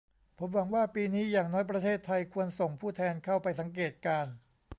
[0.39, 4.33] ผมหวังว่าปีนี้อย่างน้อยประเทศไทยควรส่งผู้แทนเข้าไปสังเกตุการณ์